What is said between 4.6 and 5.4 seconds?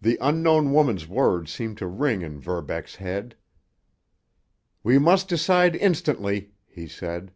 "We must